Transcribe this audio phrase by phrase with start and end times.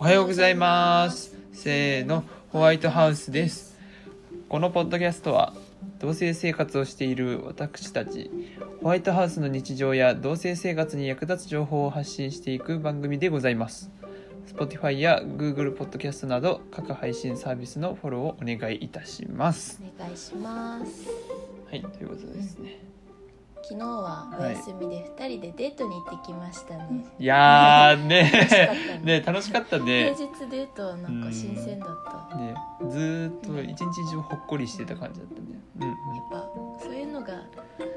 [0.00, 1.36] おはようございます。
[1.52, 2.22] せーの。
[2.50, 3.76] ホワイトハウスです。
[4.48, 5.54] このポッドキャストは
[5.98, 8.30] 同性生活をしている私たち
[8.80, 13.90] ホワイトハウスの日常や同性生活に役立つ情報を発信していく番組でございます。
[14.46, 19.82] Spotify や Google ポッドキャストなど各配信サービスのフォローをお願いいたします。
[19.98, 21.08] お願いします。
[21.68, 22.78] はいということですね
[23.68, 28.32] 昨日はお休みで二人でデートに行ってきましたね、いやーね。
[29.04, 29.20] ね。
[29.20, 30.14] ね楽しかったね。
[30.14, 32.54] 平日デートはなんか新鮮だった、ね
[32.88, 35.46] ずーっと一日中ほっこりしてた感じだったね。
[35.80, 35.86] うん。
[35.86, 37.42] うんやっぱそういうのが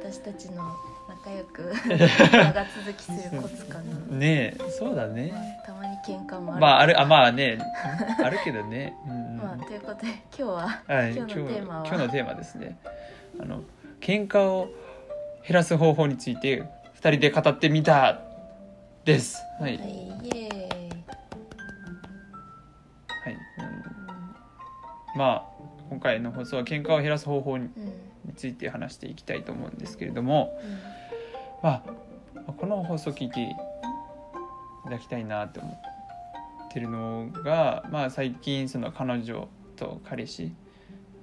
[0.03, 0.75] 私たちの
[1.07, 5.31] 仲良く 長続きするコツかな、ねえそうだまね。
[5.63, 6.61] あ、たまに喧嘩もある。
[6.61, 7.57] まああるあまあね。
[8.21, 9.37] あるけどね、うんうん。
[9.37, 11.87] まあということで今日ははい、今日のテーマは？
[11.87, 12.77] 今日のテーマですね。
[13.39, 13.61] あの
[14.01, 14.67] 喧嘩を
[15.47, 16.63] 減らす方法について
[16.93, 18.21] 二人で語ってみた
[19.05, 19.37] です。
[19.59, 19.87] はい、はい
[25.15, 25.43] うん、まあ
[25.89, 27.69] 今回の放送は喧嘩を減らす方法に
[28.35, 30.57] ついて話していきたいと思うんですけれども、
[31.61, 31.83] ま
[32.47, 33.47] あ、この放送を聞いてい
[34.85, 40.53] ただきたいなって思ってるのが、まあ、最近その彼女と彼氏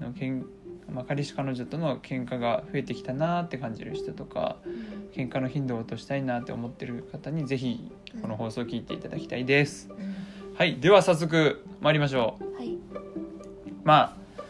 [0.01, 0.45] のけん、
[0.91, 7.91] まあ、彼氏彼女との喧嘩が増えてきたなって感じる人とかうん喧嘩の頻度を落としたいなって思ってる方にぜひ
[8.22, 9.89] この放送を聞いていただきたいです。
[9.91, 10.14] うん
[10.56, 12.55] はい、では早速参りましょう。
[12.56, 12.78] はい
[13.84, 14.42] まあ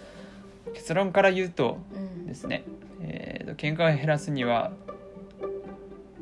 [0.74, 2.64] 結論から言うとうんですね、
[3.00, 4.72] えーと喧嘩を減らすには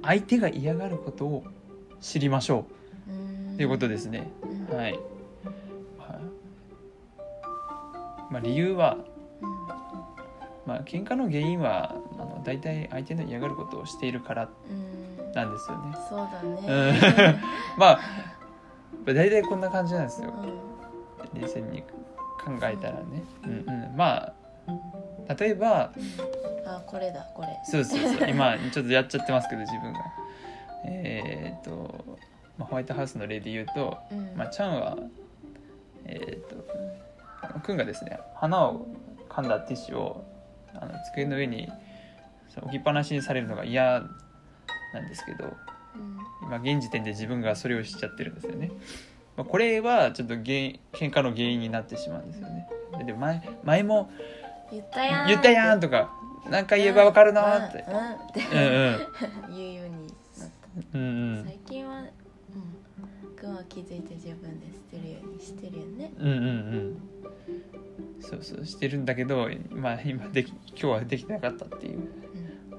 [0.02, 1.44] 相手が嫌がることを
[2.00, 2.66] 知りましょ
[3.08, 4.30] うんうということですね。
[4.70, 4.98] うんはい。
[5.98, 6.20] まあ、
[8.30, 9.15] まあ、理由は、うん
[10.66, 15.32] まあ喧嘩の原因はあの大体相手の嫌がることをしているからうん。
[15.32, 15.96] なんですよね。
[16.08, 16.54] そうだうん。
[16.56, 17.40] ね
[17.78, 18.00] まあ
[19.04, 20.32] 大体こんな感じなんですよ。
[21.34, 21.86] う冷静に考
[22.62, 23.22] えたらね。
[23.44, 23.50] うん。
[23.50, 24.32] うん、ま
[25.28, 25.92] あ例えばん。
[26.66, 27.48] あこれだこれ。
[27.64, 28.28] そうそうそう。
[28.30, 30.00] 今ちょっとやっちゃってますけど自分が。
[30.88, 32.16] えーっと、
[32.56, 34.36] まあ、ホワイトハウスの例で言うと、うん。
[34.36, 34.96] まあ、ちゃんは
[36.04, 38.86] えーっとくんがですね花を
[39.28, 40.24] 噛んだティッシュを
[40.74, 41.68] あの机の上に
[42.56, 44.02] 置きっぱなしにされるのが嫌
[44.94, 46.18] なんですけどうん。
[46.42, 48.70] 今現時点で自分がそれをしちゃってるんですよね、
[49.36, 52.68] まあ、これはちょっと喧嘩の原因になってしまうんですよね。
[52.98, 54.10] でで前前も
[54.70, 55.28] 言ったやん。
[55.28, 56.12] 言ったやんとか
[56.48, 57.84] 何回言えばわかるのって。
[57.88, 58.58] うんうんってうん
[59.50, 59.56] うん。
[59.56, 60.48] 言うようになっ
[60.94, 61.44] うんうん。
[61.44, 62.06] た最近はうん。
[63.36, 66.10] くんは気づいて自分で捨てるようにしてるよね。
[66.18, 67.02] うんうんうん
[68.20, 71.98] そうそうしてるんだけどまあ今でき今日はできてなかったっていう、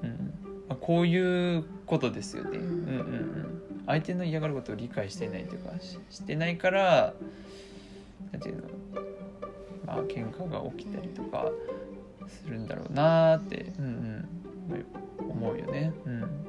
[0.02, 0.08] うん。
[0.08, 0.34] うん
[0.68, 3.62] まあ、こういうことですよね、ううんん、うんうん。
[3.86, 7.14] 相手の嫌がることを理解していないというかししてないから
[8.32, 8.62] なんていうの。
[9.86, 11.50] まあ喧嘩が起きたりとか
[12.28, 15.94] するんだろうなーって、うんうん、思うよね。
[16.04, 16.47] うん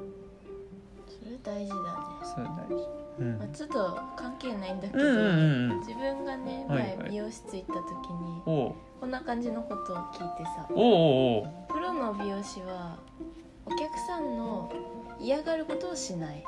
[1.43, 1.81] 大事だね。
[2.23, 2.87] そう大事。
[3.19, 3.37] うん。
[3.37, 5.79] まあちょっと関係ないんだけどうんうんうんうん。
[5.79, 7.81] 自分がね前美容室行った時
[8.13, 10.67] にこんな感じのことを聞いてさ。
[10.71, 12.97] おプロの美容師は
[13.65, 14.71] お客さんの
[15.19, 16.43] 嫌がることをしない。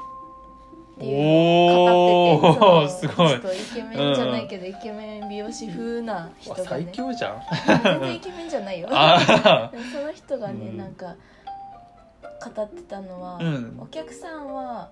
[0.94, 3.29] っていうのを語っててすごい。
[3.29, 7.41] ちょっとイケメンじゃないけど、イケメン美容師風な人がわ最ね強じゃん。
[7.84, 8.90] 全然イケメンじゃないよ。
[8.90, 10.78] その人がね、うん。
[10.78, 11.16] なんか
[12.44, 13.78] 語ってたのは、うん。
[13.79, 14.90] お客さんは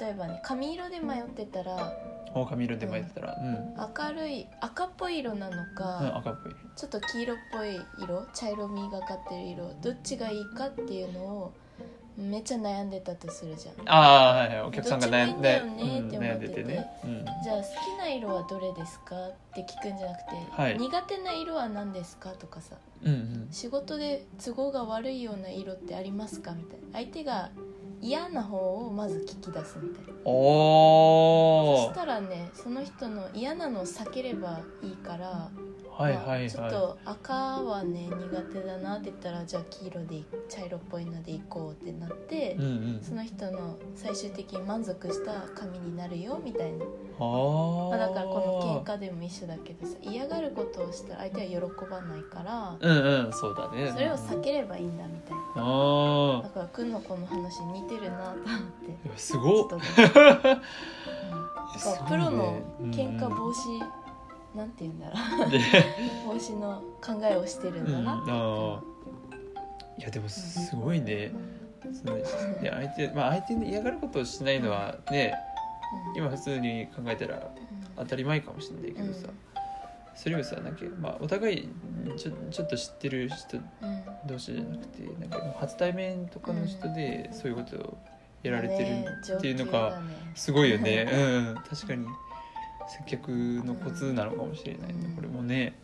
[0.00, 1.92] 例えばね髪色で迷ってたら
[2.34, 3.34] あ髪色で巻いてたら。
[3.34, 11.54] うん、明るい赤っぽい色なのうん、か、赤っぽいちょっと黄色っぽい色茶色みがかってる色どっちがいいかっていうのを
[12.16, 13.74] めっちゃ悩んでたとするじゃん。
[13.88, 14.62] ああはいはい。
[14.62, 15.62] お客さんが悩んで。
[15.62, 20.78] 悩んでてね、うん、じゃあ好きな色はどれですかって聞くんじゃなくて、はい。
[20.78, 22.76] 苦手な色は何ですかとかさ。
[23.02, 23.48] うんうん。
[23.50, 26.86] 仕事で都合が悪いような色ってありますかみたいな。
[26.94, 27.50] 相手が
[28.00, 30.12] 嫌な方をまず聞き出すみたいな。
[30.24, 35.50] そしたらねその人の嫌なのを避ければいいから、
[35.98, 36.40] はいはいはい。
[36.40, 42.66] まあちょっと赤はね苦手だなって言ったらじゃあ黄色でい茶色っぽいのでいこうってなって、うんう
[42.98, 43.00] ん。
[43.02, 47.88] その人の最終的に満足した髪になるよみたいな、あー。
[47.90, 53.90] まあ、だからこの喧嘩でも一緒だけどさ嫌がることをしたら相手は喜ばないからうんうんそうだね。
[53.92, 55.40] それを避ければいいんだみたいな。
[55.56, 58.98] あだからくんのこの話似てるなと思って。
[59.14, 59.68] あすごっ。
[59.68, 59.70] う
[62.08, 62.60] プロの
[62.90, 65.50] 喧嘩防止、なんて言うんだろう。
[65.50, 65.60] で
[66.26, 68.30] 防止の考えをしてるんだなって、
[70.00, 71.32] いやでもすごいね。
[71.92, 72.24] そので
[72.70, 75.34] 相手まあ相手に嫌がることをしないのはね
[76.16, 77.48] 今普通に考えたら
[77.96, 79.28] 当たり前かもしれないけどさ、
[80.16, 81.68] それをさなんか、まあ、お互い
[82.16, 84.06] ちょちょっと知ってる人うん。
[84.26, 87.98] 同士じゃなくてなんか初対面とかの人でそういうことを
[88.42, 90.00] やられてねるっていうのが
[90.34, 91.48] すごいよね、うん。
[91.48, 92.06] うん、確かに
[93.06, 95.16] 接客のコツなのかもしれないね、うん。
[95.16, 95.78] これもね。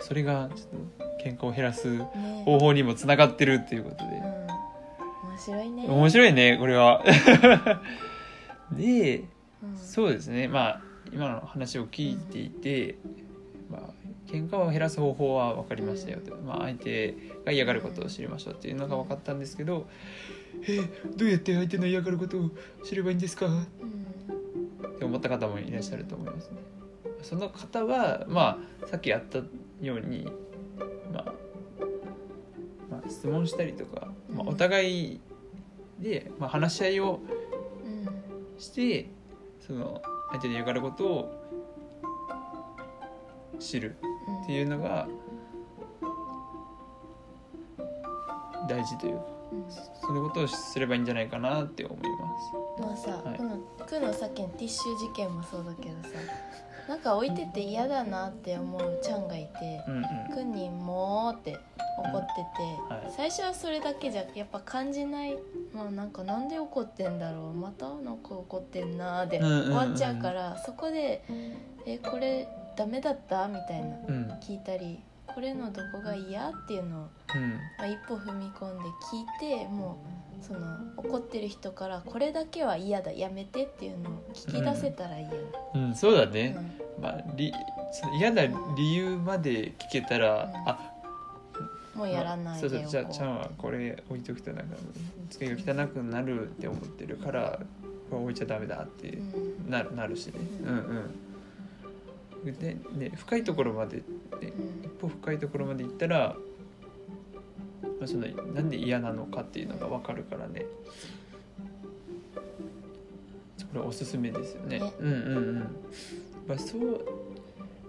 [0.00, 2.04] それがちょっと喧嘩を減らすね。
[2.44, 5.30] 方法にもつながってるっていうことで、うん。
[5.30, 5.86] 面白いね。
[5.88, 7.04] 面白いねこれは。
[8.72, 9.24] で
[9.62, 9.76] うん。
[9.76, 10.48] そうですね。
[10.48, 10.80] まあ
[11.12, 12.96] 今の話を聞いていて、
[13.74, 19.86] まあ喧嘩を減らす方法は分かりましたよと、まあ、相手が嫌がることを知りましょうっていうのが分かったんですけど
[20.66, 20.80] 「え
[21.16, 22.50] どうやって相手の嫌がることを
[22.84, 23.66] 知ればいいんですか?」うん
[24.94, 26.58] って思った方もいらっしゃると思いますね。
[27.22, 29.38] その方はまあさっきやった
[29.80, 30.30] ように、
[31.12, 31.34] まあ、
[32.90, 35.20] まあ質問したりとか、まあ、うんお互い
[35.98, 37.20] で、まあ、話し合いを
[37.84, 39.08] うんして
[39.60, 40.00] その
[40.30, 41.43] 相手の嫌がることを
[43.58, 43.96] 知る。
[44.28, 44.42] うん。
[44.42, 45.08] っていうのが
[48.68, 49.24] 大事というか。
[49.52, 49.64] うん。
[50.00, 52.82] そのことをすればいいんじゃないかなって思います。
[52.82, 53.38] まあさ、はい。
[53.38, 53.56] この
[53.86, 56.08] くのさっきのティッシュ事件もそうだけどさ。
[56.88, 60.04] なんか置いてて嫌だなって思うちゃんがいてうんうん。
[60.34, 61.58] くんにもーって
[61.96, 62.34] 怒って
[62.88, 63.12] て、はい。
[63.16, 65.38] 最初はそれだけじゃやっぱ感じない。
[65.72, 67.52] まあなんかなんで怒ってんだろう。
[67.54, 69.64] またなんか怒ってんなーでうんうんうん。
[69.64, 71.24] 終わっちゃうから、そこで
[71.86, 74.30] 「えこれダメだった?」みたいなうん。
[74.40, 77.50] 聞いたり「これのどこが嫌?」っていうのを、うん。
[77.78, 79.98] まあ、一歩踏み込んで聞いても
[80.40, 85.36] うその怒ってる人から「これだけは嫌だやめて」っていうのを聞き出せたらいいよね。
[85.74, 86.32] うん、そうだうん。
[86.32, 86.56] ね、
[87.00, 87.52] まあ、り
[87.92, 88.42] その嫌な
[88.76, 90.68] 理由まで聞けたら、うん。
[90.68, 90.90] あ
[91.94, 94.74] もうやらないでそうそうじゃあちゃんはこれ置いとくとなんか
[95.30, 97.60] 机が汚くなるって思ってるから
[98.10, 99.70] これ置いちゃダメだってうん。
[99.70, 100.40] ななるしね。
[100.64, 101.14] ううんんうん
[102.52, 104.02] でね深いところまで、ね、
[104.42, 106.36] うん一歩深いところまで行ったら、
[107.82, 110.66] まあ、そのなんで嫌なのかっていうのが分かるからね。
[113.72, 114.78] これおすすめですよね。
[114.78, 114.92] ね。
[115.00, 115.76] うんうんうん。
[116.46, 117.04] まあそう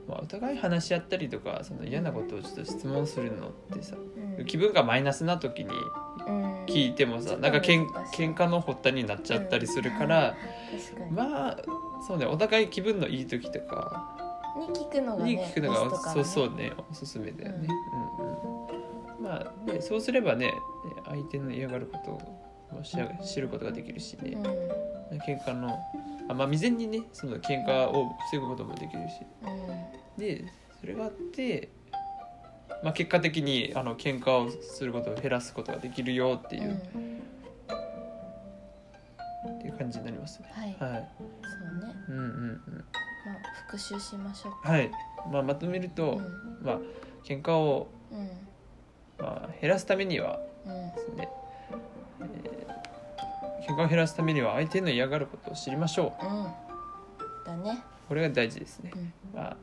[0.07, 3.96] まあ、お互い話し合ったりとかその嫌なことをちょっと質問するのってさ
[4.38, 4.46] うん。
[4.46, 5.69] 気分がマイナスな時に
[6.28, 6.66] うん。
[6.66, 10.36] 聞いてもさ、ちょっとなんかけん喧嘩の発端になっちゃったりするから、
[10.72, 11.57] 確かに、まあ
[12.07, 14.14] そうねお互い気分のいい時とか
[14.67, 17.67] に聞くのがねに聞くのが、ねそうそうねおすすめだよね、
[18.19, 19.19] うん。
[19.19, 20.53] うんまあねそうすればね
[21.06, 22.12] 相手の嫌がること
[22.77, 24.38] を知ら知ることができるしね、
[25.25, 25.79] 喧嘩の
[26.27, 29.21] あまあ未然にねその喧嘩を防ぐこともできるし。
[29.44, 29.50] う
[30.17, 30.19] ん。
[30.19, 30.45] で
[30.79, 31.69] それがあって、
[32.83, 36.69] まあ、結果的にあの喧嘩をすることを減らすことができるよっていう,、うん。
[36.69, 37.15] うん
[39.47, 40.51] っていう感じになりますね。
[40.51, 41.94] はい、はい、そうね。
[42.09, 42.61] うんうんうん。
[42.77, 43.05] まあ
[43.56, 44.72] 復習しましょうか。
[44.72, 44.92] はい。
[45.31, 46.66] まあ、まとめると、うん。
[46.66, 46.80] まあ
[47.28, 48.30] 喧嘩を、うん。
[49.18, 50.92] まあ、減らすためにはうん。
[50.92, 51.30] ですね、
[52.22, 56.25] えー喧嘩を減らすためには相手の嫌がることを知りましょう。
[56.25, 56.44] うん。
[57.46, 57.84] だね。
[58.07, 59.13] これが大事ですね、うん。
[59.34, 59.57] まあ、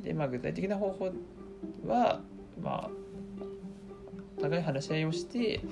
[0.00, 1.12] でまあ具体的な方法
[1.86, 2.22] は
[2.58, 2.90] まあ
[4.38, 5.70] お互い話し合いをしてうん。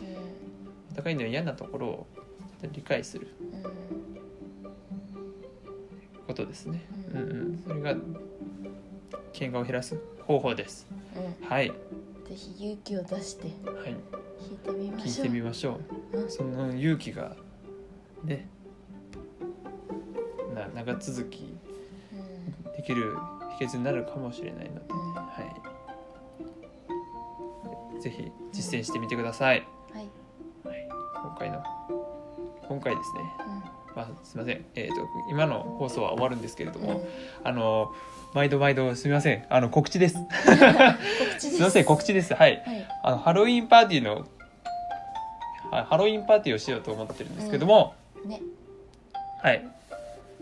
[0.91, 2.07] お互いの嫌なところを
[2.71, 3.29] 理解する
[6.27, 7.23] ことですね、ううんん。
[7.23, 7.95] うん、それが
[9.33, 10.87] 喧嘩を減らす方法です。
[11.17, 11.49] うん。
[11.49, 11.75] はい、ぜ
[12.35, 13.97] ひ勇気を出してはい、
[14.41, 15.07] 聞いてみましょう。
[15.07, 15.81] 聞いてみましょ
[16.13, 16.19] う。
[16.19, 16.31] うん。
[16.31, 17.37] その勇気が
[18.25, 18.49] ね
[20.55, 21.57] な長続き
[22.13, 22.73] うん。
[22.77, 23.17] できる
[23.59, 25.15] 秘訣になるかもしれないので、うん。
[25.15, 25.33] は
[27.99, 30.09] い、ぜひ実践してみてください、はい。
[30.65, 30.89] はい、
[31.23, 31.63] 今回の
[32.69, 33.62] 今回ですね、うまあ、
[34.25, 34.95] すみません、えー、と
[35.31, 37.05] 今の放送は終わるんですけれども、んうん。
[37.45, 37.93] あの
[38.35, 39.45] 毎度毎度すみません。
[39.51, 40.17] あの告知です。
[41.39, 41.51] す。
[41.51, 42.35] すみません告知です。
[42.35, 42.63] はい。
[42.65, 42.87] はい。
[43.03, 44.27] あのハロウィンパーティーの
[45.71, 48.41] はいハロウィンパーティーをしようと思ってるんですけども、ね。
[49.43, 49.67] はい。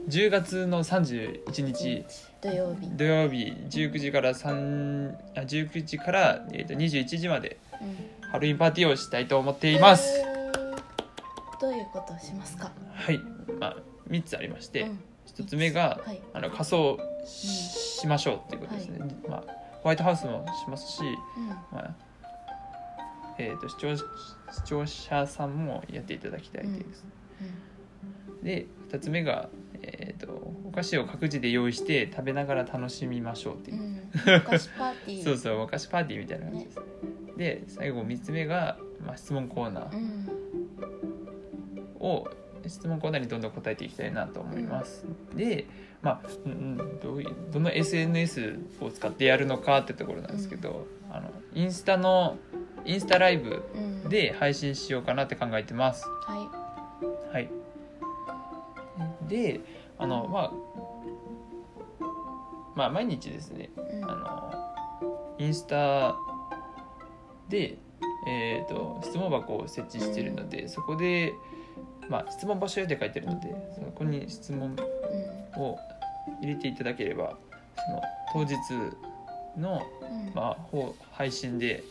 [0.09, 2.05] 10月の31日。
[2.41, 2.89] 土曜日。
[2.91, 8.31] 土曜日19時から3あ19時から、えー、と21時までうん。
[8.31, 10.30] ハロウィンパーティーをしたいと思っています、えー
[11.61, 12.73] どういうことをしますか？
[12.95, 13.19] はい、
[13.59, 13.76] まあ、
[14.09, 15.00] 3つありまして、うん。
[15.26, 16.21] 1つ目が、はい。
[16.33, 18.99] あの仮装し,、しましょうっていうことですね、
[19.29, 19.45] まあ、
[19.83, 21.02] ホワイトハウスもしますし、
[21.37, 21.49] うん。
[21.49, 21.95] まあ
[23.38, 24.05] えー、と視聴視
[24.67, 27.07] 聴者さんもやっていただきたいです、
[28.43, 29.49] で2つ目が、
[29.83, 30.33] えー、と
[30.67, 33.79] お菓子を各自で用意して食べながら楽しみましょうっていう。
[33.79, 34.11] う、ん。
[34.37, 35.25] お菓子パーティー。
[35.25, 36.79] そうそうお菓子パーティーみたいな感じです、
[37.38, 38.76] で最後3つ目が、
[39.07, 39.97] まあ、質問コーナー。
[39.97, 40.40] うん
[42.00, 42.28] を、
[42.66, 45.07] 質問コーナーにどんどん答えていきたいなと思います。
[45.35, 45.66] で、
[46.02, 52.37] まあ、うんどういどの SNS を使ってやるのかってところなんですけど、あのインスタの
[52.85, 56.07] インスタライブうんで配信しようかなって考えてます。
[56.26, 56.50] は
[57.33, 57.50] はい。
[59.28, 59.61] で、
[59.99, 60.52] あのまあ
[62.75, 66.16] まあ毎日ですね、いうんあのインスタ
[67.49, 67.78] で、
[68.28, 71.33] えー、と質問箱を設置しているので、そこで、
[72.11, 74.76] まあ、質問募集って書いてるのでそこに質問
[75.57, 75.79] うんを
[76.40, 77.37] 入れていただければ
[77.76, 78.02] その
[78.33, 78.57] 当日
[79.57, 80.35] の、うん。
[80.35, 80.57] まあ、
[81.12, 81.83] 配信で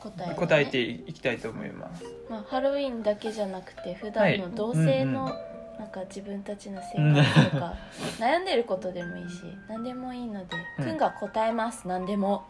[0.00, 2.04] 答え,、ね、答えていきたいと思います。
[2.28, 5.30] まあ、ハロウィンだけじゃなくて普段の同性の
[5.78, 7.74] なんか自分たちの生活とか
[8.18, 10.84] 悩んでることでもいいし何でもいいので、うん。
[10.84, 12.44] くんが答えます何でも、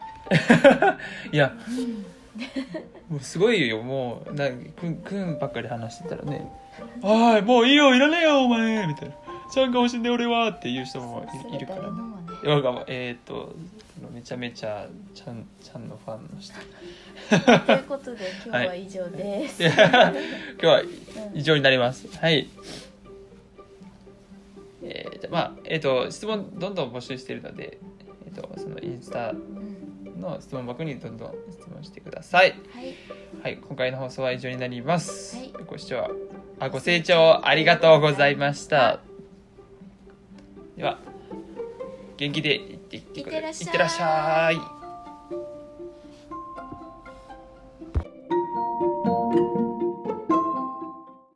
[1.31, 1.53] いや
[3.09, 6.51] もうすごいよもうなくんくんばっかり話してたらね
[7.01, 9.15] 「おいもういいよいらねえよお前」みたいな
[9.51, 11.87] 「ちゃんが欲しいんで俺は」っていう人もそいいるからね。
[11.87, 12.03] れ誰の。
[12.03, 12.49] もね。
[12.49, 13.55] わがまえっ、と
[14.13, 16.53] めちゃめちゃちゃんちゃんのファンの人。
[17.65, 19.73] ということで 今日は以上です、いや
[20.61, 20.89] 今日はうん。
[21.33, 22.07] 以上になります。
[22.17, 22.47] はい。
[24.83, 27.77] えーじゃあまあえっ、と質問どんどん募集しているので、
[28.27, 30.21] えー、とそのインスタうん。
[30.21, 32.51] の質問箱にどんどん質問してください。
[32.51, 32.95] はい。
[33.41, 35.53] はい今回の放送は以上になります、はい。
[35.65, 36.09] ご視聴
[36.59, 38.99] あご清聴ありがとうございました。
[40.77, 40.99] では
[42.17, 43.65] 元気でいっていってくいってらっしゃい。
[43.65, 44.74] いってらっしゃい